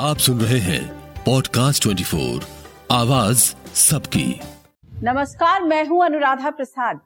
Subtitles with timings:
[0.00, 2.40] आप सुन रहे हैं पॉडकास्ट 24
[2.90, 4.40] आवाज़ सबकी।
[5.02, 7.00] नमस्कार, मैं हूँ अनुराधा प्रसाद।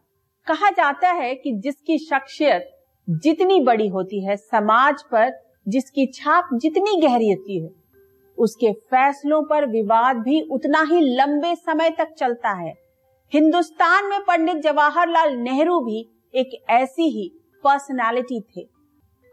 [0.46, 2.70] कहा जाता है कि जिसकी शख्सियत
[3.10, 5.33] जितनी बड़ी होती है, समाज पर
[5.68, 7.70] जिसकी छाप जितनी गहरी होती है,
[8.39, 12.75] उसके फैसलों पर विवाद भी उतना ही लंबे समय तक चलता है।
[13.33, 17.33] हिंदुस्तान में पंडित जवाहरलाल नेहरू भी एक ऐसी ही
[17.65, 18.71] पर्सनालिटी थे।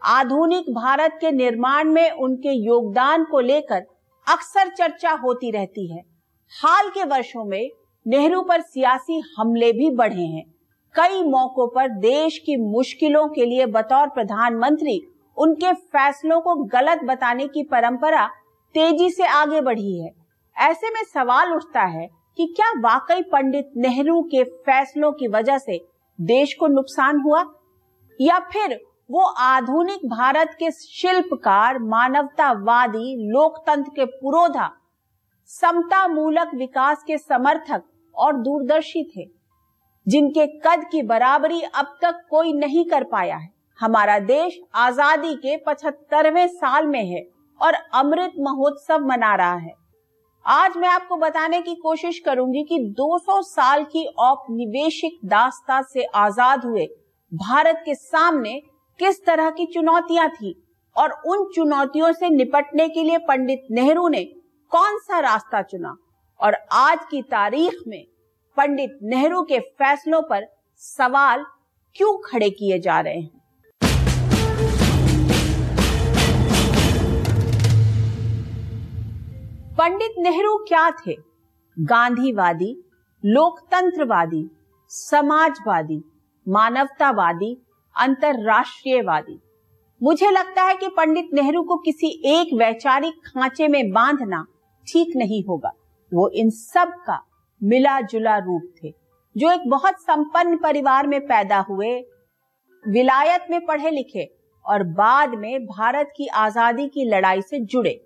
[0.01, 3.85] आधुनिक भारत के निर्माण में उनके योगदान को लेकर
[4.27, 6.01] अक्सर चर्चा होती रहती है।
[6.53, 7.69] हाल के वर्षों में
[8.05, 10.43] नेहरू पर सियासी हमले भी बढ़े हैं।
[10.95, 15.01] कई मौकों पर देश की मुश्किलों के लिए बतौर प्रधानमंत्री
[15.37, 18.25] उनके फैसलों को गलत बताने की परंपरा
[18.75, 20.11] तेज़ी से आगे बढ़ी है।
[20.57, 25.79] ऐसे में सवाल उठता है कि क्या वाकई पंडित नेहरू के फैसलों की वजह से
[26.19, 27.43] देश को नुकसान हुआ
[28.19, 34.69] या फिर वो आधुनिक भारत के शिल्पकार, मानवतावादी, लोकतंत्र के पुरोधा
[35.49, 37.83] समता मूलक विकास के समर्थक
[38.15, 39.25] और दूरदर्शी थे,
[40.07, 45.57] जिनके कद की बराबरी अब तक कोई नहीं कर पाया है। हमारा देश आज़ादी के
[45.57, 47.25] पचहत्तरवें साल में है
[47.61, 49.73] और अमृत महोत्सव मना रहा है।
[50.45, 56.65] आज मैं आपको बताने की कोशिश करूँगी कि 200 साल की औपनिवेशिक दास्ता से आज़ाद
[56.65, 56.87] हुए
[57.31, 58.61] भारत के सामने
[58.99, 64.23] किस तरह की चुनौतियाँ थी और उन चुनौतियों से निपटने के लिए पंडित नेहरू ने
[64.69, 65.97] कौन सा रास्ता चुना?
[66.39, 68.05] और आज की तारीख में
[68.57, 70.45] पंडित नेहरू के फैसलों पर
[70.77, 71.45] सवाल
[71.95, 73.39] क्यों खड़े किए जा रहे हैं?
[79.77, 81.17] पंडित नेहरू क्या थे?
[81.79, 82.83] गांधीवादी,
[83.25, 84.49] लोकतंत्रवादी,
[84.89, 86.03] समाजवादी,
[86.47, 87.57] मानवतावादी
[87.99, 89.39] अंतरराष्ट्रीयवादी।
[90.01, 94.45] मुझे लगता है कि पंडित नेहरू को किसी एक वैचारिक खांचे में बांधना
[94.87, 95.71] ठीक नहीं होगा।
[96.11, 97.19] वो इन सब का
[97.61, 98.93] मिला जुला रूप थे,
[99.35, 101.95] जो एक बहुत संपन्न परिवार में पैदा हुए,
[102.85, 104.27] विलायत में पढ़े लिखे
[104.65, 107.99] और बाद में भारत की आज़ादी की लड़ाई से जुड़े।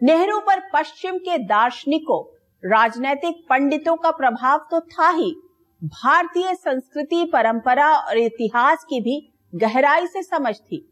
[0.00, 2.22] नेहरू पर पश्चिम के दार्शनिकों,
[2.62, 5.34] राजनैतिक पंडितों का प्रभाव तो था ही
[5.82, 9.20] भारतीय संस्कृति, परंपरा और इतिहास की भी
[9.52, 10.84] गहराई से समझ थी।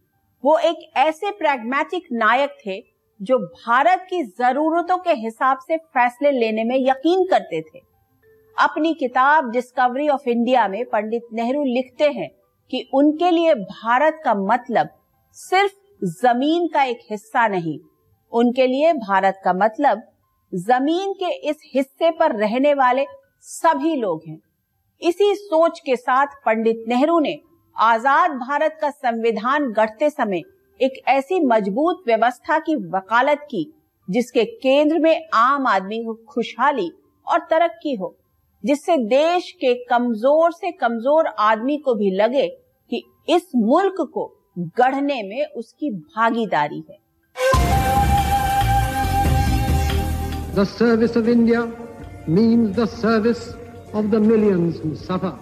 [0.45, 2.79] वो एक ऐसे प्रैग्मेटिक नायक थे
[3.21, 7.81] जो भारत की जरूरतों के हिसाब से फैसले लेने में यकीन करते थे।
[8.57, 12.29] अपनी किताब डिस्कवरी ऑफ़ इंडिया में पंडित नेहरू लिखते हैं
[12.73, 14.89] कि उनके लिए भारत का मतलब
[15.37, 17.79] सिर्फ़ ज़मीन का एक हिस्सा नहीं,
[18.33, 20.03] उनके लिए भारत का मतलब
[20.53, 23.07] ज़मीन के इस हिस्से पर रहने वाले
[23.45, 24.39] सभी लोग हैं।
[25.03, 27.39] इसी सोच के साथ पंडित नेहरू ने
[27.77, 30.43] आज़ाद भारत का संविधान गढ़ते समय
[30.81, 33.63] एक ऐसी मज़बूत व्यवस्था की वकालत की,
[34.09, 36.91] जिसके केंद्र में आम आदमी को खुशहाली
[37.27, 38.15] और तरक्की हो,
[38.65, 42.47] जिससे देश के कमज़ोर से कमज़ोर आदमी को भी लगे
[42.93, 44.27] कि इस मुल्क को
[44.79, 46.99] गढ़ने में उसकी भागीदारी है।
[50.55, 51.65] The service of India
[52.29, 53.43] means the service
[53.93, 55.37] of the millions who suffer.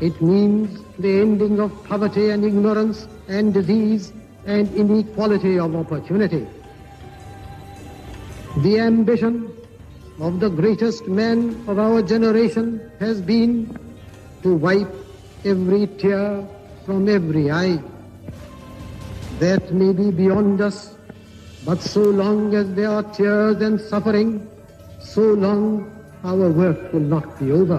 [0.00, 4.12] It means the ending of poverty and ignorance and disease
[4.46, 6.46] and inequality of opportunity.
[8.58, 9.52] The ambition
[10.20, 13.78] of the greatest men of our generation has been
[14.42, 14.92] to wipe
[15.44, 16.46] every tear
[16.84, 17.82] from every eye.
[19.38, 20.94] That may be beyond us,
[21.64, 24.50] but so long as there are tears and suffering,
[24.98, 27.78] so long our work will not be over.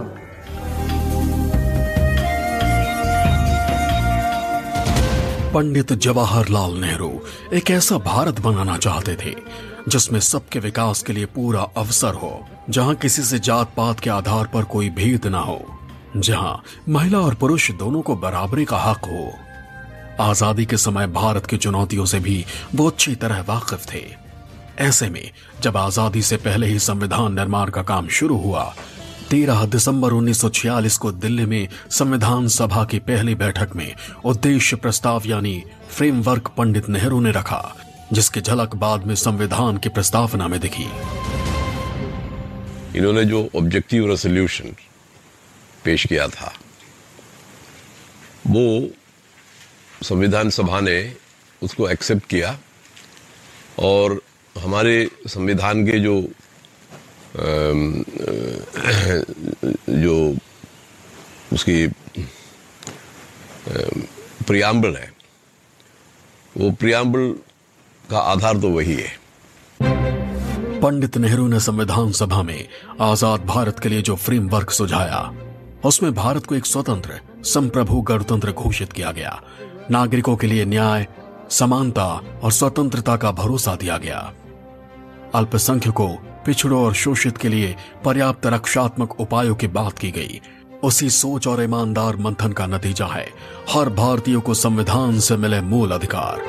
[5.54, 7.12] Pandit Jawaharlal Nehru
[7.54, 9.34] एक ऐसा भारत बनाना चाहते थे,
[9.88, 12.34] जिसमें सबके विकास के लिए पूरा अवसर हो,
[12.70, 15.60] जहाँ किसी से जात पात के आधार पर कोई भेद ना हो,
[16.18, 19.32] जहाँ महिला और पुरुष दोनों को बराबरी का हक हो
[20.24, 22.44] आज़ादी के समय भारत की चुनौतियों से भी
[22.76, 24.04] वो अच्छी तरह वाकिफ थे
[24.82, 28.64] ऐसे में, जब आज़ादी से पहले ही संविधान निर्माण का काम शुरू हुआ
[29.30, 33.94] 13 दिसंबर 1946 को दिल्ली में संविधान सभा की पहली बैठक में
[34.26, 37.76] उद्देश्य प्रस्ताव यानी फ्रेमवर्क पंडित नेहरू ने रखा,
[38.14, 40.88] जिसकी झलक बाद में संविधान की प्रस्तावना में दिखी।
[42.98, 44.76] इन्होंने जो ऑब्जेक्टिव रेसोल्यूशन
[45.86, 46.52] पेश किया था,
[48.48, 48.66] वो
[50.04, 50.98] संविधान सभा ने
[51.62, 52.58] उसको एक्सेप्ट किया
[53.80, 54.22] और
[54.56, 56.22] हमारे संविधान के जो
[59.92, 60.16] जो
[61.54, 61.88] उसकी
[64.48, 65.12] प्रियाम्बल है,
[66.56, 67.34] वो प्रियाम्बल
[68.04, 69.20] का आधार तो वही है।
[70.82, 72.68] पंडित नेहरू ने संविधान सभा में
[73.02, 75.22] आज़ाद भारत के लिए जो फ्रेमवर्क सुझाया,
[75.86, 79.42] उसमें भारत को एक स्वतंत्र, संप्रभु गणतंत्र घोषित किया गया।
[79.92, 81.08] नागरिकों के लिए न्याय,
[81.50, 82.06] समानता
[82.44, 84.34] और स्वतंत्रता का भरोसा दिया गया।
[85.36, 86.10] अल्पसंख्यकों
[86.46, 87.76] पिछड़ों और शोषित के लिए
[88.06, 90.42] पर्याप्त रक्षात्मक उपायों की बात की गई।
[90.84, 93.26] उसी सोच और ईमानदार मंथन का नतीजा है।
[93.70, 96.42] हर भारतीय को संविधान से मिले मूल अधिकार।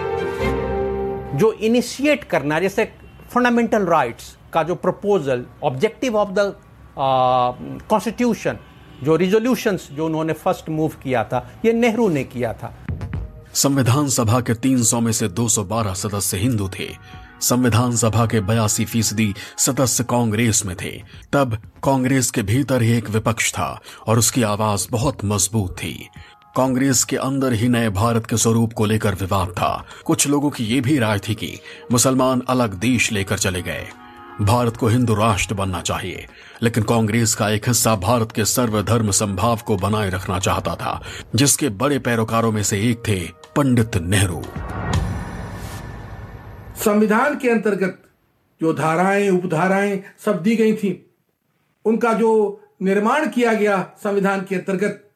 [1.34, 2.84] जो इनिशिएट करना जैसे
[3.30, 6.52] फंडामेंटल राइट्स का जो proposal objective of the
[7.88, 8.58] constitution
[9.02, 12.74] जो रिजोल्यूशंस जो उन्होंने फ़र्स्ट मूव किया था ये नेहरू ने किया था।
[13.54, 16.88] संविधान सभा के 300 में से 212 सदस्य हिंदू थे।
[17.42, 20.90] संविधान सभा के बयासी फ़ीसदी सदस्य कांग्रेस में थे।
[21.32, 26.08] तब कांग्रेस के भीतर ही एक विपक्ष था और उसकी आवाज़ बहुत मज़बूत थी।
[26.56, 30.64] कांग्रेस के अंदर ही नए भारत के स्वरूप को लेकर विवाद था। कुछ लोगों की
[30.64, 31.58] यह भी राय थी कि
[31.92, 33.86] मुसलमान अलग देश लेकर चले गए।
[34.40, 36.26] भारत को हिंदू राष्ट्र बनना चाहिए,
[36.62, 41.00] लेकिन कांग्रेस का एक हिस्सा भारत के सर्वधर्म संभाव को बनाए रखना चाहता था,
[41.34, 43.20] जिसके बड़े पैरोकारों में से एक थे
[43.56, 44.42] पंडित नेहरू।
[46.84, 48.02] संविधान के अंतर्गत
[48.60, 51.10] जो धाराएँ, उपधाराएँ सब दी गई थी,
[51.84, 55.10] उनका जो निर्माण किया गया संविधान के अंतर्गत,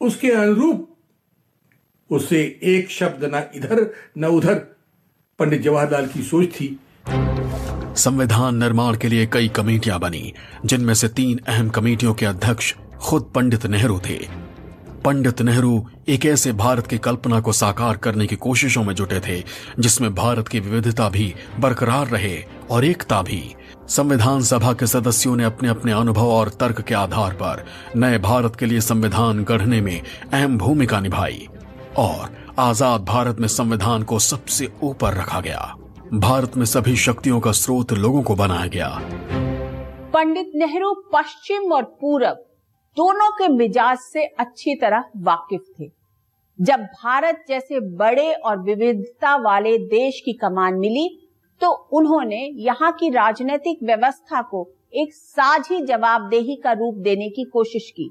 [0.00, 0.88] उसके अनुरूप
[2.10, 4.54] उससे एक शब्द न इधर, न उधर
[5.38, 6.80] पंडित जवाहरलाल की सोच थी।
[7.96, 10.32] संविधान निर्माण के लिए कई कमेटियाँ बनी,
[10.64, 14.45] जिनमें से तीन अहम कमेटियों के अध्यक्ष खुद पंडित नेहरू थे।
[15.06, 15.72] पंडित नेहरू
[16.08, 19.42] एक ऐसे भारत की कल्पना को साकार करने की कोशिशों में जुटे थे,
[19.80, 22.36] जिसमें भारत की विविधता भी बरकरार रहे
[22.70, 23.42] और एकता भी।
[23.88, 27.64] संविधान सभा के सदस्यों ने अपने अपने अनुभव और तर्क के आधार पर
[27.96, 30.00] नए भारत के लिए संविधान गढ़ने में
[30.32, 31.46] अहम भूमिका निभाई
[31.96, 35.74] और आज़ाद भारत में संविधान को सबसे ऊपर रखा गया।
[36.14, 38.88] भारत में सभी शक्तियों का स्रोत लोगों को बनाया गया।
[40.12, 42.45] पंडित नेहरू पश्चिम और पूरब
[42.96, 45.90] दोनों के मिजाज से अच्छी तरह वाकिफ थे।
[46.58, 51.08] जब भारत जैसे बड़े और विविधता वाले देश की कमान मिली
[51.60, 57.90] तो उन्होंने यहाँ की राजनीतिक व्यवस्था को एक साझी जवाबदेही का रूप देने की कोशिश
[57.90, 58.10] की।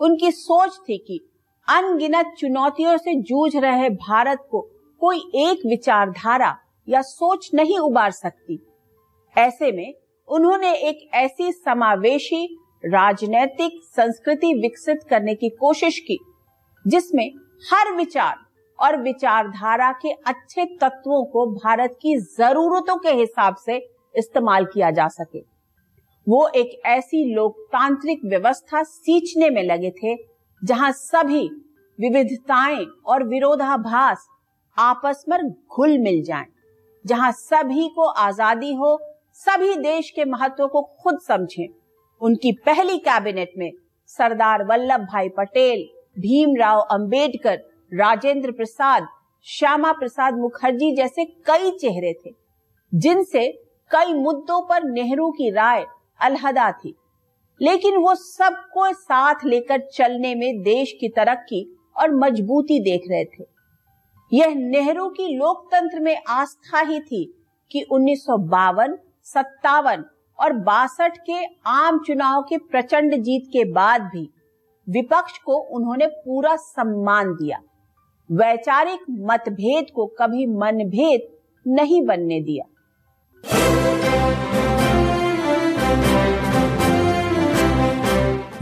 [0.00, 1.20] उनकी सोच थी कि
[1.68, 4.60] अनगिनत चुनौतियों से जूझ रहे भारत को
[5.02, 6.56] कोई एक विचारधारा
[6.88, 8.58] या सोच नहीं उबार सकती।
[9.36, 9.94] ऐसे में
[10.28, 12.46] उन्होंने एक ऐसी समावेशी
[12.84, 16.18] राजनैतिक संस्कृति विकसित करने की कोशिश की
[16.84, 17.30] जिसमें
[17.64, 18.36] हर विचार
[18.78, 23.76] और विचारधारा के अच्छे तत्वों को भारत की जरूरतों के हिसाब से
[24.14, 25.38] इस्तेमाल किया जा सके।
[26.26, 30.16] वो एक ऐसी लोकतांत्रिक व्यवस्था सींचने में लगे थे
[30.62, 31.48] जहाँ सभी
[31.98, 34.26] विविधताएँ और विरोधाभास
[34.76, 36.46] आपस में घुल मिल जाएँ,
[37.04, 38.98] जहाँ सभी को आज़ादी हो
[39.40, 41.66] सभी देश के महत्व को खुद समझें।
[42.20, 43.72] उनकी पहली कैबिनेट में
[44.06, 45.88] सरदार वल्लभ भाई पटेल,
[46.18, 47.60] भीमराव अंबेडकर,
[47.94, 49.06] राजेंद्र प्रसाद,
[49.44, 52.30] श्यामा प्रसाद मुखर्जी जैसे कई चेहरे थे,
[52.94, 53.48] जिनसे
[53.90, 55.86] कई मुद्दों पर नेहरू की राय
[56.20, 56.94] अलहदा थी।
[57.62, 63.44] लेकिन वो सबको साथ लेकर चलने में देश की तरक्की और मजबूती देख रहे थे।
[64.32, 67.34] यह नेहरू की लोकतंत्र में आस्था ही थी
[67.72, 68.36] कि उन्नीस सौ
[69.22, 70.04] सत्तावन
[70.40, 74.28] और बासठ के आम चुनाव के प्रचंड जीत के बाद भी
[74.86, 77.58] विपक्ष को उन्होंने पूरा सम्मान दिया।
[78.30, 81.28] वैचारिक मतभेद को कभी मनभेद
[81.66, 83.79] नहीं बनने दिया।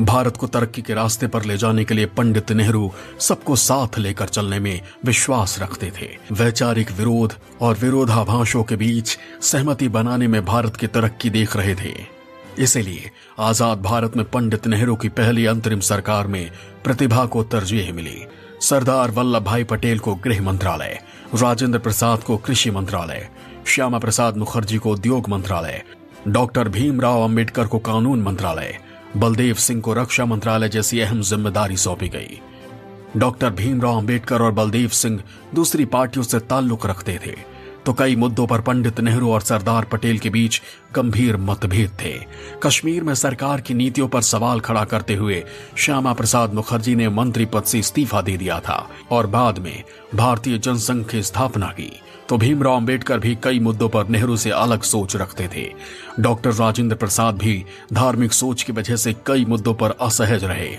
[0.01, 2.91] भारत को तरक्की के रास्ते पर ले जाने के लिए पंडित नेहरू
[3.21, 9.89] सबको साथ लेकर चलने में विश्वास रखते थे। वैचारिक विरोध और विरोधाभासों के बीच सहमति
[9.89, 11.95] बनाने में भारत की तरक्की देख रहे थे।
[12.59, 16.51] इसीलिए आज़ाद भारत में पंडित नेहरू की पहली अंतरिम सरकार में
[16.85, 18.25] प्रतिभा को तरजीह मिली।
[18.61, 20.99] सरदार वल्लभ भाई पटेल को गृह मंत्रालय,
[21.35, 23.29] राजेंद्र प्रसाद को कृषि मंत्रालय,
[23.67, 25.83] श्यामा प्रसाद मुखर्जी को उद्योग मंत्रालय,
[26.29, 28.79] डॉक्टर भीमराव अंबेडकर को कानून मंत्रालय
[29.17, 32.41] बलदेव सिंह को रक्षा मंत्रालय जैसी अहम ज़िम्मेदारी सौंपी गई।
[33.17, 35.23] डॉक्टर भीमराव अंबेडकर और बलदेव सिंह
[35.55, 37.35] दूसरी पार्टियों से ताल्लुक रखते थे।
[37.89, 40.63] तो कई मुद्दों पर पंडित नेहरू और सरदार पटेल के बीच
[40.95, 42.13] गंभीर मतभेद थे।
[42.63, 45.45] कश्मीर में सरकार की नीतियों पर सवाल खड़ा करते हुए
[45.77, 49.83] श्यामा प्रसाद मुखर्जी ने मंत्री पद से इस्तीफा दे दिया था और बाद में
[50.15, 54.83] भारतीय जनसंघ की स्थापना की। तो भीमराव अंबेडकर भी कई मुद्दों पर नेहरू से अलग
[54.83, 55.73] सोच रखते थे।
[56.21, 60.77] डॉक्टर राजेंद्र प्रसाद भी धार्मिक सोच की वजह से कई मुद्दों पर असहज रहे।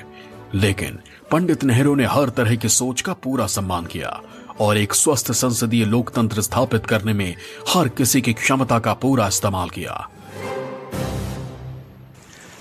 [0.56, 1.00] लेकिन
[1.32, 4.22] पंडित नेहरू ने हर तरह की सोच का पूरा सम्मान किया।
[4.60, 7.36] और एक स्वस्थ संसदीय लोकतंत्र स्थापित करने में
[7.70, 10.08] हर किसी की क्षमता का पूरा इस्तेमाल किया।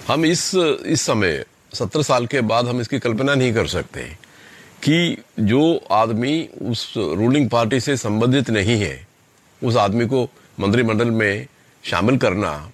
[0.09, 4.02] हम इस इस समय, सत्तर साल के बाद हम इसकी कल्पना नहीं कर सकते
[4.83, 5.61] कि जो
[5.93, 9.07] आदमी उस रूलिंग पार्टी से संबंधित नहीं है,
[9.62, 10.23] उस आदमी को
[10.61, 11.47] मंत्रिमंडल में
[11.85, 12.71] शामिल करना,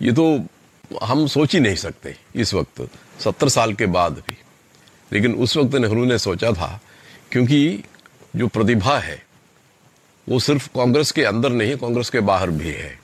[0.00, 0.24] ये तो
[1.02, 2.88] हम सोच ही नहीं सकते इस वक्त,
[3.20, 4.36] सत्तर साल के बाद भी।
[5.12, 6.80] लेकिन उस वक्त नेहरू ने सोचा था,
[7.32, 7.84] क्योंकि
[8.36, 9.22] जो प्रतिभा है,
[10.28, 12.98] वो सिर्फ़ कांग्रेस के अंदर नहीं कांग्रेस के बाहर भी है।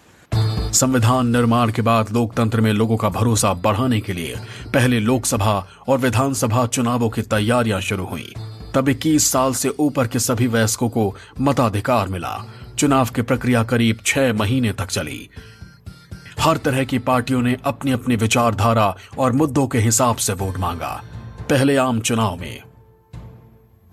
[0.73, 4.37] संविधान निर्माण के बाद लोकतंत्र में लोगों का भरोसा बढ़ाने के लिए
[4.75, 8.35] पहले लोकसभा और विधानसभा चुनावों की तैयारियाँ शुरू हुई।
[8.75, 12.45] तब इक्कीस साल से ऊपर के सभी वयस्कों को मताधिकार मिला।
[12.79, 15.29] चुनाव की प्रक्रिया करीब छह महीने तक चली।
[16.41, 21.03] हर तरह की पार्टियों ने अपनी अपनी विचारधारा और मुद्दों के हिसाब से वोट मांगा।
[21.51, 22.63] पहले आम चुनाव में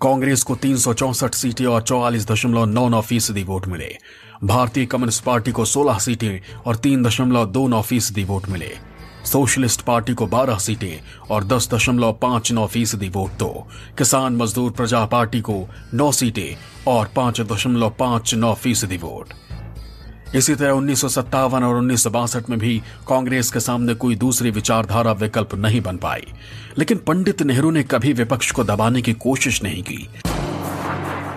[0.02, 3.98] कांग्रेस को तीन सीटें और चौवालीस दशमलव नौ नौ फ़ीसदी वोट मिले।
[4.44, 8.70] भारतीय कम्युनिस्ट पार्टी को 16 सीटें और तीन दशमलव दो नौ फ़ीसदी वोट मिले।
[9.24, 13.66] सोशलिस्ट पार्टी को 12 सीटें और दस दशमलव पाँच नौ फ़ीसदी वोट दो।
[13.98, 15.58] किसान मजदूर प्रजा पार्टी को
[15.94, 16.56] नौ सीटें
[16.92, 19.34] और पाँच दशमलव पाँच नौ फ़ीसदी वोट।
[20.34, 24.16] इसी तरह उन्नीस सौ सत्तावन और उन्नीस सौ बासठ में भी कांग्रेस के सामने कोई
[24.16, 26.26] दूसरी विचारधारा विकल्प नहीं बन पाई।
[26.78, 30.08] लेकिन पंडित नेहरू ने कभी विपक्ष को दबाने की कोशिश नहीं की।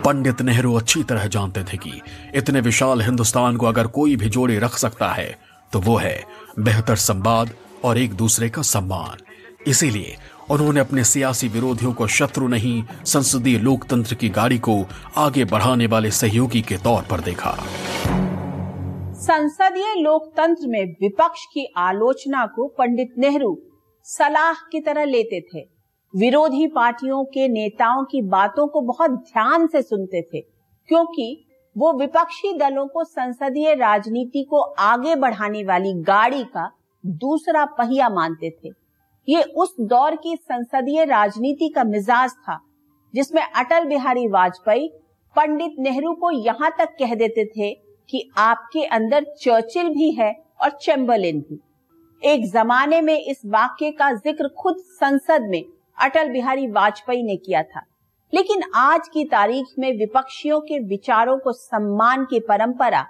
[0.06, 2.02] पंडित नेहरू अच्छी तरह जानते थे कि
[2.36, 5.38] इतने विशाल हिंदुस्तान को अगर कोई भी जोड़े रख सकता है
[5.74, 6.24] तो वो है
[6.60, 7.52] बेहतर संवाद
[7.84, 9.24] और एक दूसरे का सम्मान।
[9.68, 10.16] इसीलिए
[10.50, 14.86] उन्होंने अपने सियासी विरोधियों को शत्रु नहीं, संसदीय लोकतंत्र की गाड़ी को
[15.18, 17.58] आगे बढ़ाने वाले सहयोगी के तौर पर देखा।
[19.22, 23.50] संसदीय लोकतंत्र में विपक्ष की आलोचना को पंडित नेहरू
[24.08, 25.62] सलाह की तरह लेते थे।
[26.14, 30.42] विरोधी पार्टियों के नेताओं की बातों को बहुत ध्यान से सुनते थे,
[30.90, 36.70] क्योंकि वो विपक्षी दलों को संसदीय राजनीति को आगे बढ़ाने वाली गाड़ी का
[37.04, 38.74] दूसरा पहिया मानते थे।
[39.28, 42.60] ये उस दौर की संसदीय राजनीति का मिजाज था,
[43.14, 44.90] जिसमें अटल बिहारी वाजपेयी
[45.36, 47.72] पंडित नेहरू को यहाँ तक कह देते थे
[48.10, 51.60] कि आपके अंदर चर्चिल भी है और चैम्बरलिन भी।
[52.22, 55.64] एक जमाने में इस वाक्य का ज़िक्र खुद संसद में
[55.98, 57.86] अटल बिहारी वाजपेयी ने किया था।
[58.34, 63.02] लेकिन आज की तारीख में विपक्षियों के विचारों को सम्मान की परंपरा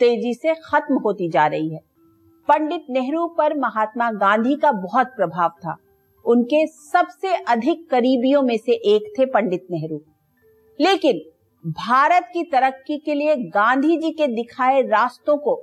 [0.00, 1.80] तेज़ी से खत्म होती जा रही है।
[2.48, 5.76] पंडित नेहरू पर महात्मा गांधी का बहुत प्रभाव था।
[6.24, 10.00] उनके सबसे अधिक करीबियों में से एक थे पंडित नेहरू।
[10.80, 11.20] लेकिन
[11.64, 15.54] भारत की तरक्की के लिए गांधी जी के दिखाए रास्तों को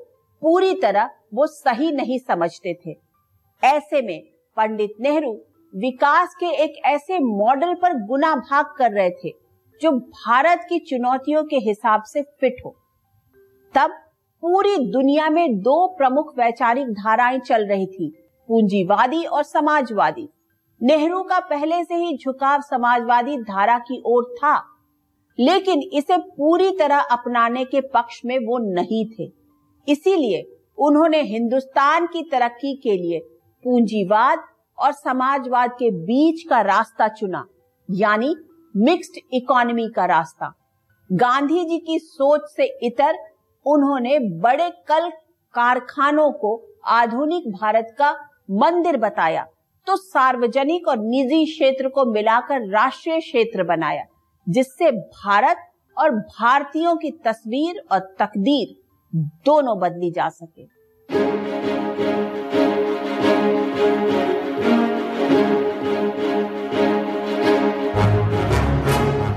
[0.42, 2.96] पूरी तरह वो सही नहीं समझते थे।
[3.64, 4.24] ऐसे में
[4.58, 5.32] पंडित नेहरू
[5.74, 9.30] विकास के एक ऐसे मॉडल पर गुना भाग कर रहे थे,
[9.82, 12.76] जो भारत की चुनौतियों के हिसाब से फिट हो।
[13.76, 13.92] तब
[14.44, 18.14] पूरी दुनिया में दो प्रमुख वैचारिक धाराएँ चल रही थी,
[18.50, 20.30] पूंजीवादी और समाजवादी।
[20.82, 24.56] नेहरू का पहले से ही झुकाव समाजवादी धारा की ओर था।
[25.40, 29.32] लेकिन इसे पूरी तरह अपनाने के पक्ष में वो नहीं थे।
[29.88, 30.44] इसीलिए
[30.78, 33.20] उन्होंने हिंदुस्तान की तरक्की के लिए
[33.66, 34.44] पूंजीवाद
[34.78, 37.46] और समाजवाद के बीच का रास्ता चुना,
[37.90, 38.36] यानी
[38.76, 40.54] मिक्स्ड इकोनॉमी का रास्ता।
[41.10, 43.18] गांधी जी की सोच से इतर
[43.66, 45.10] उन्होंने बड़े कल
[45.54, 46.56] कारखानों को
[46.92, 48.12] आधुनिक भारत का
[48.54, 49.46] मंदिर बताया
[49.88, 54.04] तो सार्वजनिक और निजी क्षेत्र को मिलाकर राष्ट्रीय क्षेत्र बनाया।
[54.48, 55.58] जिससे भारत
[55.98, 58.76] और भारतीयों की तस्वीर और तकदीर
[59.46, 60.74] दोनों बदली जा सके।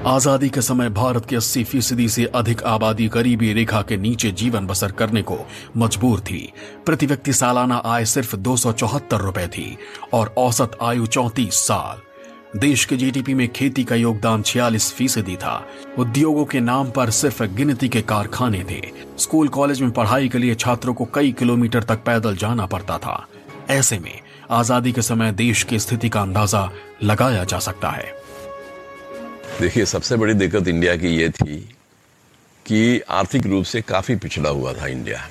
[0.09, 4.67] आज़ादी के समय भारत की 80 फ़ीसदी से अधिक आबादी गरीबी रेखा के नीचे जीवन
[4.67, 5.39] बसर करने को
[5.77, 6.53] मजबूर थी।
[6.87, 8.57] प्रति व्यक्ति सालाना आय सिर्फ़ दो
[9.17, 9.77] रुपए थी
[10.13, 12.08] और औसत आयु चौतीस साल।
[12.57, 17.43] देश के जीडीपी में खेती का योगदान छियालीस फ़ीसदी था। उद्योगों के नाम पर सिर्फ़
[17.43, 18.81] गिनती के कारखाने थे।
[19.19, 23.29] स्कूल, कॉलेज में पढ़ाई के लिए छात्रों को कई किलोमीटर तक पैदल जाना पड़ता था।
[23.71, 28.15] ऐसे में आज़ादी के समय देश की स्थिति का अंदाज़ा लगाया जा सकता है।
[29.61, 31.57] देखिए, सबसे बड़ी दिक्कत इंडिया की ये थी
[32.67, 35.29] कि आर्थिक रूप से काफ़ी पिछड़ा हुआ था इंडिया।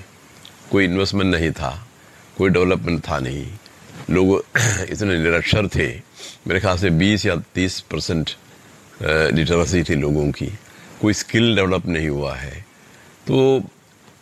[0.72, 1.88] कोई इन्वेस्टमेंट नहीं था,
[2.38, 3.48] कोई डेवलपमेंट था नहीं।
[4.10, 4.46] लोग
[4.90, 6.07] इतने निरक्षर थे
[6.48, 8.32] मेरे ख्याल से 20 या 30 परसेंट
[9.34, 10.46] लिटरेसी थी लोगों की।
[11.02, 12.66] कोई स्किल डेवलप नहीं हुआ है।
[13.28, 13.64] तो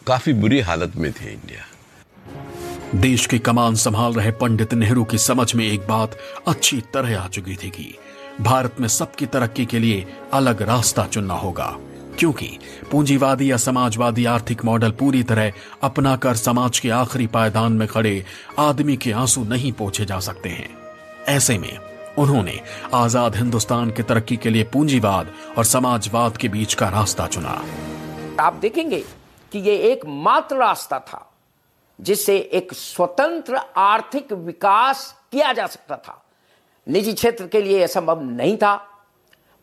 [0.08, 1.66] काफ़ी बुरी हालत में थे इंडिया।
[2.96, 6.18] देश की कमान संभाल रहे पंडित नेहरू की समझ में एक बात
[6.48, 7.98] अच्छी तरह आ चुकी थी कि
[8.42, 11.78] भारत में सबकी तरक्की के लिए अलग रास्ता चुनना होगा।
[12.20, 12.58] क्योंकि
[12.92, 15.52] पूंजीवादी या समाजवादी आर्थिक मॉडल पूरी तरह
[15.84, 18.26] अपनाकर समाज के आखिरी पायदान में खड़े
[18.60, 20.70] आदमी के आँसू नहीं पोछे जा सकते हैं।
[21.28, 21.80] ऐसे में
[22.18, 22.60] उन्होंने
[22.94, 27.62] आज़ाद हिंदुस्तान की तरक्की के लिए पूंजीवाद और समाजवाद के बीच का रास्ता चुना।
[28.40, 29.00] आप देखेंगे
[29.52, 31.30] कि ये एकमात्र रास्ता था
[32.00, 36.22] जिससे एक स्वतंत्र आर्थिक विकास किया जा सकता था।
[36.88, 38.76] निजी क्षेत्र के लिए यह संभव नहीं था।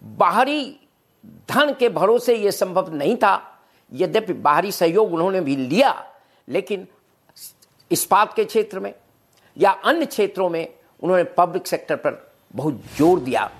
[0.02, 0.64] बाहरी
[1.50, 3.40] धन के भरोसे यह संभव नहीं था।
[3.92, 5.94] यद्यपि बाहरी सहयोग उन्होंने भी लिया,
[6.48, 6.86] लेकिन
[7.90, 8.92] इस्पात के क्षेत्र में
[9.56, 10.66] या अन्य क्षेत्रों में
[11.02, 13.50] उन्होंने पब्लिक सेक्टर पर बहुत ज़ोर दिया।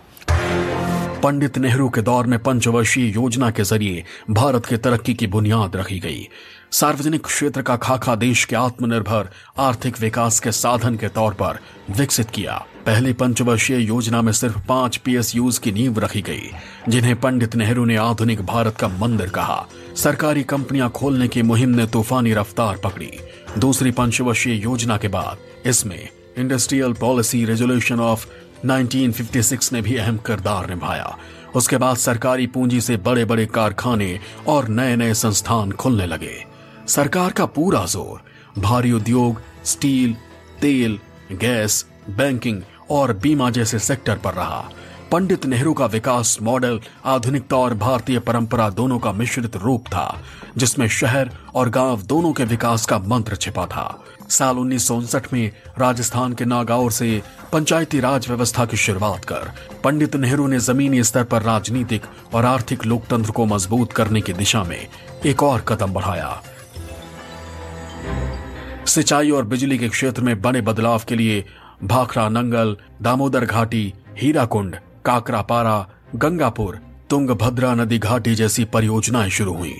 [1.23, 5.99] पंडित नेहरू के दौर में पंचवर्षीय योजना के ज़रिए भारत की तरक्की की बुनियाद रखी
[5.99, 6.29] गई।
[6.73, 11.59] सार्वजनिक क्षेत्र का खाका देश के आत्मनिर्भर आर्थिक विकास के साधन के तौर पर
[11.91, 12.57] विकसित किया।
[12.87, 16.51] पहली पंचवर्षीय योजना में सिर्फ़ पाँच पीएसयूज की नींव रखी गई,
[16.89, 21.87] जिन्हें पंडित नेहरू ने आधुनिक भारत का मंदिर कहा। सरकारी कंपनियाँ खोलने की मुहिम ने
[21.87, 23.11] तूफानी रफ्तार पकड़ी।
[23.59, 26.09] दूसरी पंचवर्षीय योजना के बाद इसमें
[26.39, 28.27] इंडस्ट्रियल पॉलिसी रेजोल्यूशन ऑफ़
[28.66, 31.16] 1956 ने भी अहम किरदार निभाया।
[31.54, 36.45] उसके बाद सरकारी पूंजी से बड़े बड़े कारखाने और नए नए संस्थान खुलने लगे।
[36.88, 38.23] सरकार का पूरा ज़ोर,
[38.59, 40.16] भारी उद्योग, स्टील,
[40.61, 40.99] तेल,
[41.33, 44.71] गैस, बैंकिंग और बीमा जैसे सेक्टर पर रहा।
[45.12, 50.21] पंडित नेहरू का विकास मॉडल आधुनिकता और भारतीय परंपरा दोनों का मिश्रित रूप था,
[50.57, 55.33] जिसमें शहर और गाँव दोनों के विकास का मंत्र छिपा था। साल उन्नीस सौ उनसठ
[55.33, 57.21] में राजस्थान के नागौर से
[57.52, 59.50] पंचायती राज व्यवस्था की शुरुआत कर
[59.85, 64.62] पंडित नेहरू ने जमीनी स्तर पर राजनीतिक और आर्थिक लोकतंत्र को मज़बूत करने की दिशा
[64.64, 64.87] में
[65.26, 66.31] एक और कदम बढ़ाया।
[68.87, 71.45] सिंचाई और बिजली के क्षेत्र में बने बदलाव के लिए
[71.85, 76.78] भाखड़ा, नंगल, दामोदर घाटी, हीराकुंड काकरापारा, गंगापुर,
[77.11, 79.75] तुंगभद्रा नदी घाटी जैसी परियोजनाएँ शुरू हुई।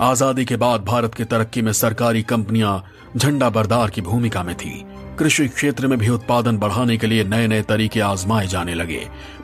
[0.00, 2.82] आज़ादी के बाद भारत की तरक्की में सरकारी कंपनियाँ
[3.16, 4.84] झंडा बरदार की भूमिका में थी।
[5.18, 9.00] कृषि क्षेत्र में भी उत्पादन बढ़ाने के लिए नए नए तरीके आजमाए जाने लगे।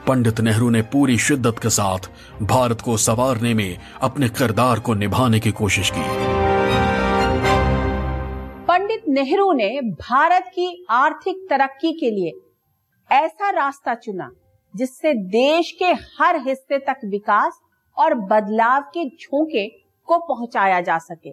[0.07, 2.09] पंडित नेहरू ने पूरी शिद्दत के साथ
[2.41, 6.05] भारत को संवारने में अपने किरदार को निभाने की कोशिश की।
[8.65, 12.33] पंडित नेहरू ने भारत की आर्थिक तरक्की के लिए
[13.09, 14.31] ऐसा रास्ता चुना।
[14.75, 17.59] जिससे देश के हर हिस्से तक विकास
[17.97, 19.67] और बदलाव के झोंके
[20.07, 21.31] को पहुँचाया जा सके।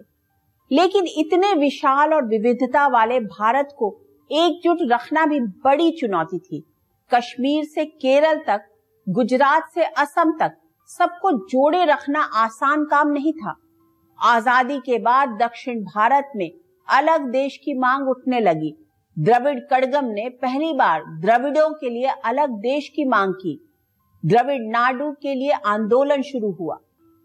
[0.71, 3.89] लेकिन इतने विशाल और विविधता वाले भारत को
[4.31, 6.63] एकजुट रखना भी बड़ी चुनौती थी।
[7.11, 8.61] कश्मीर से केरल तक,
[9.07, 10.57] गुजरात से असम तक
[10.89, 13.55] सबको जोड़े रखना आसान काम नहीं था।
[14.19, 16.49] आज़ादी के बाद दक्षिण भारत में
[16.87, 18.73] अलग देश की मांग उठने लगी।
[19.17, 23.59] द्रविड़ कड़गम ने पहली बार द्रविड़ों के लिए अलग देश की मांग की।
[24.23, 26.77] द्रविड़ नाडु के लिए आंदोलन शुरू हुआ।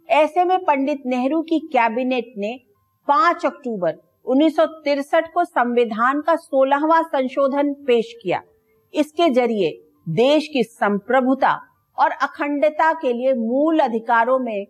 [0.09, 2.61] ऐसे में पंडित नेहरू की कैबिनेट ने
[3.09, 3.95] 5 अक्टूबर
[4.27, 4.57] उन्नीस
[5.35, 8.43] को संविधान का सोलहवा संशोधन पेश किया।
[8.95, 9.71] इसके ज़रिए
[10.09, 11.53] देश की संप्रभुता
[11.99, 14.67] और अखंडता के लिए मूल अधिकारों में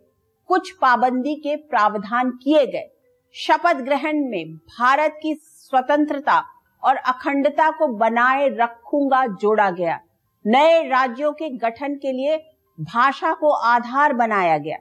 [0.49, 2.87] कुछ पाबंदी के प्रावधान किए गए।
[3.35, 6.43] शपथ ग्रहण में भारत की स्वतंत्रता
[6.83, 9.99] और अखंडता को बनाए रखूँगा, जोड़ा गया।
[10.45, 12.37] नए राज्यों के गठन के लिए
[12.79, 14.77] भाषा को आधार बनाया गया।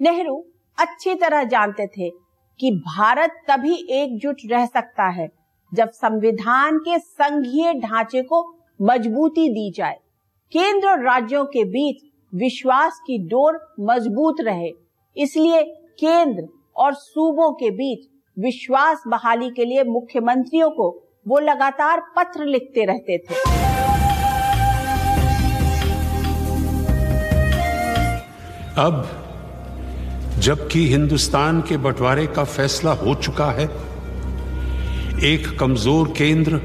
[0.00, 0.44] नेहरू
[0.78, 2.10] अच्छी तरह जानते थे
[2.60, 5.28] कि भारत तभी एकजुट रह सकता है
[5.72, 8.42] जब संविधान के संघीय ढांचे को
[8.82, 9.98] मजबूती दी जाए।
[10.52, 12.02] केंद्र और राज्यों के बीच
[12.34, 14.70] विश्वास की डोर मज़बूत रहे।
[15.16, 15.62] इसलिए
[16.00, 20.90] केंद्र और सूबों के बीच विश्वास बहाली के लिए मुख्यमंत्रियों को
[21.26, 23.34] वो लगातार पत्र लिखते रहते थे।
[28.76, 29.06] अब,
[30.38, 33.68] जबकि हिंदुस्तान के बंटवारे का फैसला हो चुका है,
[35.24, 36.60] एक कमज़ोर केंद्र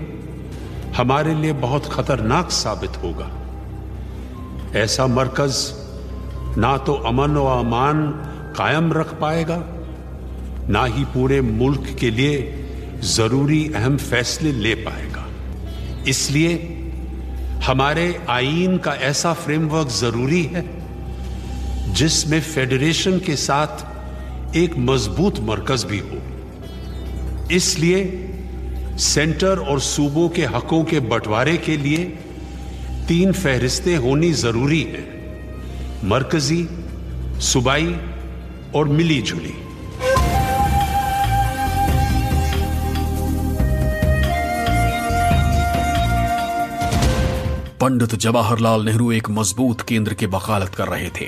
[0.97, 3.31] हमारे लिए बहुत खतरनाक साबित होगा।
[4.79, 5.57] ऐसा मरकज
[6.57, 8.07] ना तो अमन व अमान
[8.57, 9.63] कायम रख पाएगा,
[10.69, 12.37] ना ही पूरे मुल्क के लिए
[13.03, 15.25] ज़रूरी अहम फैसले ले पाएगा।
[16.07, 16.53] इसलिए
[17.63, 20.63] हमारे आईन का ऐसा फ्रेमवर्क ज़रूरी है,
[21.93, 26.21] जिसमें फेडरेशन के साथ एक मज़बूत मरकज भी हो।
[27.51, 28.03] इसलिए
[28.99, 32.03] सेंटर और सूबों के हकों के बंटवारे के लिए
[33.07, 35.03] तीन फहरिस्तें होनी ज़रूरी है,
[36.03, 36.67] मरकजी,
[37.43, 37.95] सूबाई
[38.75, 39.53] और मिली जुली
[47.81, 51.25] पंडित जवाहरलाल नेहरू एक मज़बूत केंद्र की वकालत कर रहे थे,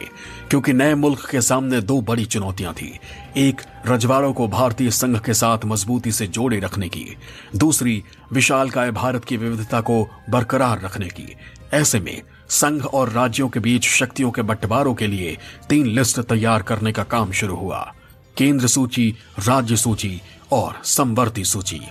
[0.50, 3.00] क्योंकि नए मुल्क के सामने दो बड़ी चुनौतियाँ थी।
[3.38, 7.18] एक, रजवाड़ों को भारतीय संघ के साथ मजबूती से जोड़े रखने की।
[7.56, 11.36] दूसरी विशालकाय भारत की विविधता को बरकरार रखने की।
[11.74, 15.38] ऐसे में, संघ और राज्यों के बीच शक्तियों के बंटवारों के लिए
[15.70, 17.94] तीन लिस्ट तैयार करने का काम शुरू हुआ।
[18.38, 21.82] केंद्र सूची, राज्य सूची और संवर्ती सूची।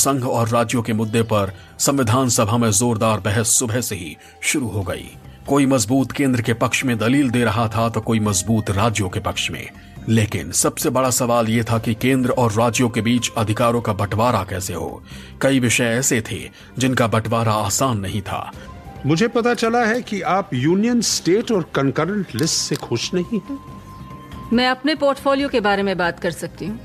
[0.00, 4.68] संघ और राज्यों के मुद्दे पर संविधान सभा में जोरदार बहस सुबह से ही शुरू
[4.68, 5.10] हो गई।
[5.48, 9.20] कोई मज़बूत केंद्र के पक्ष में दलील दे रहा था तो कोई मज़बूत राज्यों के
[9.20, 9.68] पक्ष में।
[10.08, 14.42] लेकिन सबसे बड़ा सवाल यह था कि केंद्र और राज्यों के बीच अधिकारों का बंटवारा
[14.44, 15.02] कैसे हो?
[15.42, 16.38] कई विषय ऐसे थे
[16.78, 18.52] जिनका बंटवारा आसान नहीं था।
[19.06, 23.58] मुझे पता चला है कि आप यूनियन स्टेट और कंकरेंट लिस्ट से खुश नहीं हैं।
[24.52, 26.80] मैं अपने पोर्टफोलियो के बारे में बात कर सकती हूँ।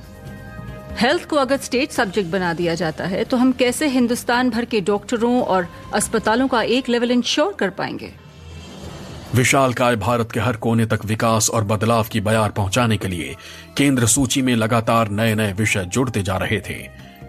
[0.99, 4.81] हेल्थ को अगर स्टेट सब्जेक्ट बना दिया जाता है तो हम कैसे हिंदुस्तान भर के
[4.81, 8.13] डॉक्टरों और अस्पतालों का एक लेवल इंश्योर कर पाएँगे?
[9.36, 13.36] विशाल काय भारत के हर कोने तक विकास और बदलाव की बयार पहुँचाने के लिए
[13.77, 16.73] केंद्र सूची में लगातार नए नए विषय जुड़ते जा रहे थे।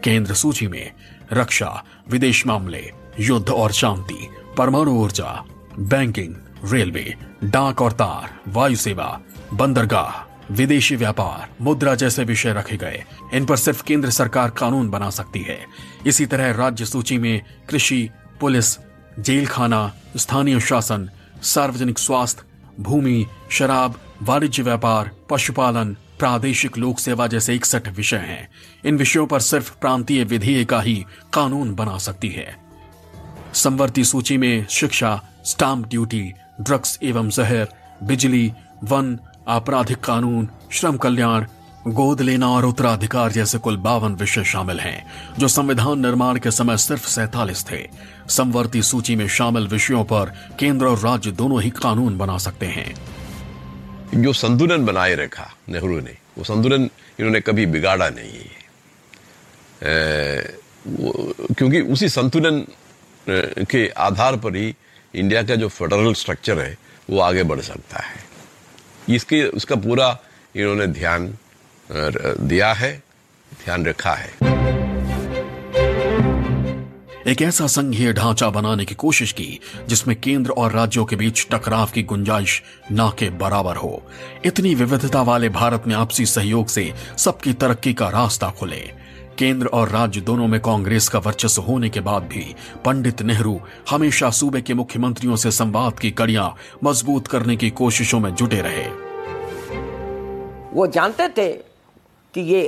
[0.04, 0.90] केंद्र सूची में
[1.32, 5.44] रक्षा, विदेश मामले, युद्ध और शांति, परमाणु ऊर्जा,
[5.78, 9.20] बैंकिंग, रेलवे, डाक और तार वायु सेवा
[9.54, 13.04] बंदरगाह विदेशी व्यापार, मुद्रा जैसे विषय रखे गए।
[13.34, 15.58] इन पर सिर्फ़ केंद्र सरकार कानून बना सकती है।
[16.06, 18.78] इसी तरह राज्य सूची में कृषि, पुलिस
[19.18, 21.10] जेल खाना स्थानीय शासन,
[21.42, 22.42] सार्वजनिक स्वास्थ्य,
[22.80, 28.48] भूमि, शराब, वाणिज्य व्यापार, पशुपालन, प्रादेशिक लोक सेवा जैसे इकसठ विषय हैं।
[28.84, 32.56] इन विषयों पर सिर्फ़ प्रांतीय विधेय का ही कानून बना सकती है।
[33.54, 37.68] संवर्ती सूची में शिक्षा, स्टाम्प ड्यूटी, ड्रग्स एवं जहर,
[38.02, 38.52] बिजली,
[38.84, 41.44] वन आपराधिक कानून, श्रम कल्याण,
[41.86, 45.06] गोद लेना और उत्तराधिकार जैसे कुल बावन विषय शामिल हैं,
[45.38, 47.88] जो संविधान निर्माण के समय सिर्फ़ सैतालीस थे।
[48.28, 52.94] संवर्ती सूची में शामिल विषयों पर केंद्र और राज्य दोनों ही कानून बना सकते हैं।
[54.14, 56.82] जो संतुलन बनाए रखा नेहरू ने, वो संतुलन
[57.18, 58.66] इन्होंने कभी बिगाड़ा नहीं है।
[61.54, 62.66] क्योंकि उसी संतुलन
[63.64, 64.74] के आधार पर ही
[65.14, 66.76] इंडिया का जो फेडरल स्ट्रक्चर है,
[67.10, 68.35] वो आगे बढ़ सकता है।
[69.14, 70.18] इसके, उसका पूरा
[70.56, 71.34] इन्होंने ध्यान
[71.90, 73.02] दिया है,
[73.64, 74.56] ध्यान रखा है।
[77.26, 81.90] एक ऐसा संघीय ढांचा बनाने की कोशिश की, जिसमें केंद्र और राज्यों के बीच टकराव
[81.94, 84.02] की गुंजाइश ना के बराबर हो।
[84.44, 89.05] इतनी विविधता वाले भारत में आपसी सहयोग से सबकी तरक्की का रास्ता खुले।
[89.38, 94.30] केंद्र और राज्य दोनों में कांग्रेस का वर्चस्व होने के बाद भी पंडित नेहरू हमेशा
[94.30, 98.86] सूबे के मुख्यमंत्रियों से संवाद की कड़ियाँ मज़बूत करने की कोशिशों में जुटे रहे।
[100.72, 101.52] वो जानते थे
[102.34, 102.62] कि ये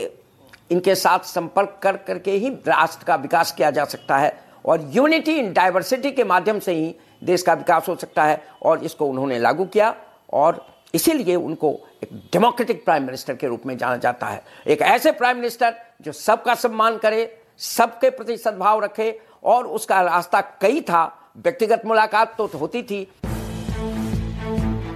[0.70, 4.32] इनके साथ संपर्क कर करके ही राष्ट्र का विकास किया जा सकता है
[4.66, 8.84] और यूनिटी इन डाइवर्सिटी के माध्यम से ही देश का विकास हो सकता है और
[8.84, 9.94] इसको उन्होंने लागू किया
[10.32, 11.70] और इसीलिए उनको
[12.02, 16.12] एक डेमोक्रेटिक प्राइम मिनिस्टर के रूप में जाना जाता है। एक ऐसे प्राइम मिनिस्टर जो
[16.12, 22.46] सबका सम्मान करे, सबके प्रति सद्भाव रखे और उसका रास्ता कई था। व्यक्तिगत मुलाकात तो
[22.46, 23.12] होती थी।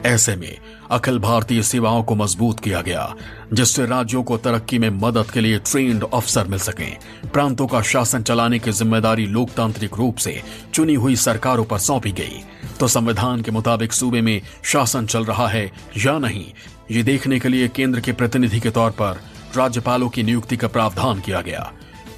[0.07, 0.57] ऐसे में
[0.91, 3.15] अखिल भारतीय सेवाओं को मज़बूत किया गया,
[3.53, 6.91] जिससे राज्यों को तरक्की में मदद के लिए ट्रेंड अफसर मिल सके।
[7.29, 10.41] प्रांतों का शासन चलाने की ज़िम्मेदारी लोकतांत्रिक रूप से
[10.75, 12.43] चुनी हुई सरकारों पर सौंपी गई।
[12.81, 16.45] तो संविधान के मुताबिक सूबे में शासन चल रहा है या नहीं,
[16.91, 19.21] ये देखने के लिए केंद्र के प्रतिनिधि के तौर पर
[19.57, 21.73] राज्यपालों की नियुक्ति का प्रावधान किया गया।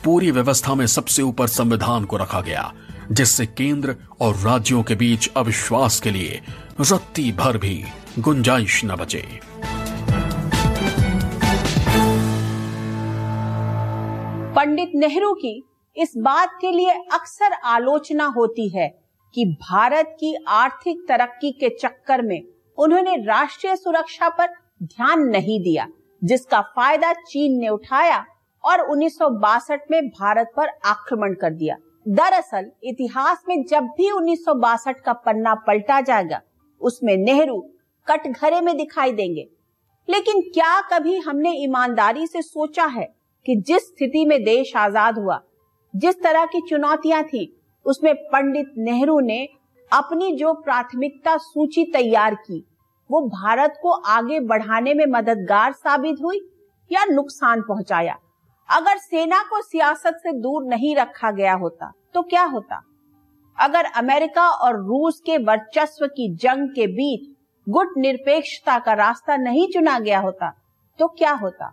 [0.04, 2.72] पूरी व्यवस्था में सबसे ऊपर संविधान को रखा गया,
[3.12, 6.40] जिससे केंद्र और राज्यों के बीच अविश्वास के लिए
[6.80, 7.74] रत्ती भर भी
[8.18, 9.20] गुंजाइश न बचे।
[14.54, 15.52] पंडित नेहरू की
[15.96, 18.88] इस बात के लिए अक्सर आलोचना होती है
[19.34, 22.40] कि भारत की आर्थिक तरक्की के चक्कर में
[22.78, 24.48] उन्होंने राष्ट्रीय सुरक्षा पर
[24.82, 25.86] ध्यान नहीं दिया,
[26.22, 28.24] जिसका फ़ायदा चीन ने उठाया
[28.64, 31.76] और उन्नीस सौ बासठ में भारत पर आक्रमण कर दिया।
[32.08, 36.40] दरअसल इतिहास में जब भी उन्नीस सौ बासठ का पन्ना पलटा जाएगा
[36.84, 37.60] उसमें नेहरू
[38.06, 39.46] कटघरे में दिखाई देंगे।
[40.08, 43.04] लेकिन क्या कभी हमने ईमानदारी से सोचा है
[43.46, 45.40] कि जिस स्थिति में देश आज़ाद हुआ,
[45.94, 47.44] जिस तरह की चुनौतियाँ थी,
[47.86, 49.46] उसमें पंडित नेहरू ने
[49.92, 52.64] अपनी जो प्राथमिकता सूची तैयार की,
[53.10, 56.40] वो भारत को आगे बढ़ाने में मददगार साबित हुई
[56.90, 58.16] या नुकसान पहुँचाया?
[58.68, 62.82] अगर सेना को सियासत से दूर नहीं रखा गया होता तो क्या होता?
[63.58, 67.30] अगर अमेरिका और रूस के वर्चस्व की जंग के बीच
[67.66, 70.52] गुट निरपेक्षता का रास्ता नहीं चुना गया होता
[70.98, 71.72] तो क्या होता?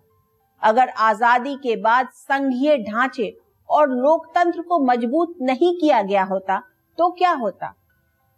[0.62, 3.34] अगर आज़ादी के बाद संघीय ढांचे
[3.70, 6.62] और लोकतंत्र को मज़बूत नहीं किया गया होता
[6.98, 7.74] तो क्या होता?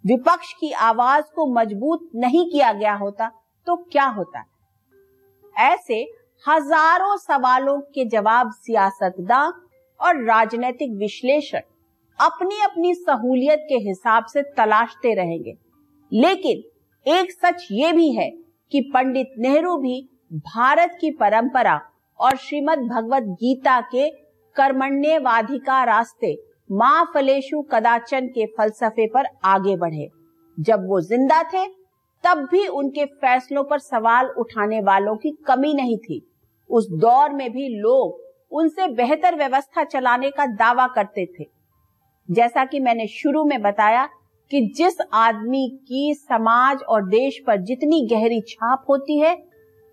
[0.04, 3.30] विपक्ष की आवाज़ को मज़बूत नहीं किया गया होता
[3.68, 4.44] तो क्या होता?
[5.56, 6.02] ऐसे
[6.46, 9.54] हज़ारों सवालों के जवाब सियासतदान
[10.00, 11.64] और राजनीतिक विश्लेषक
[12.20, 15.54] अपनी अपनी सहूलियत के हिसाब से तलाशते रहेंगे।
[16.12, 16.64] लेकिन
[17.06, 18.30] एक सच ये भी है
[18.72, 20.02] कि पंडित नेहरू भी
[20.34, 21.80] भारत की परंपरा
[22.20, 24.10] और श्रीमद् भगवत गीता के
[24.56, 26.36] कर्मण्यवाधिका रास्ते
[26.72, 30.08] माँ फलेशु कदाचन के फलसफे पर आगे बढ़े।
[30.58, 31.66] जब वो ज़िंदा थे,
[32.24, 36.22] तब भी उनके फैसलों पर सवाल उठाने वालों की कमी नहीं थी।
[36.70, 38.22] उस दौर में भी लोग
[38.52, 41.46] उनसे बेहतर व्यवस्था चलाने का दावा करते थे।
[42.30, 44.06] जैसा कि मैंने शुरू में बताया
[44.52, 49.36] कि जिस आदमी की समाज और देश पर जितनी गहरी छाप होती है,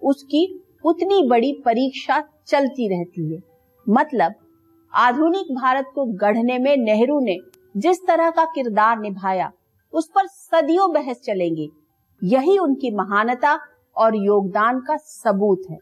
[0.03, 3.41] उसकी उतनी बड़ी परीक्षा चलती रहती है।
[3.87, 4.35] मतलब
[4.93, 7.37] आधुनिक भारत को गढ़ने में नेहरू ने
[7.77, 9.51] जिस तरह का किरदार निभाया,
[9.93, 11.69] उस पर सदियों बहस चलेंगी।
[12.23, 13.59] यही उनकी महानता
[13.97, 15.79] और योगदान का सबूत है।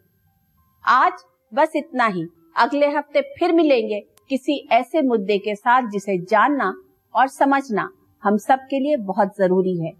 [0.85, 6.75] आज बस इतना ही। अगले हफ़्ते फिर मिलेंगे। किसी ऐसे मुद्दे के साथ जिसे जानना
[7.15, 7.91] और समझना
[8.23, 9.93] हम सब के लिए बहुत ज़रूरी है।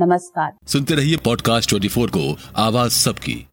[0.00, 3.46] नमस्कार। सुनते रहिए पॉडकास्ट 24 को, आवाज़ सबकी।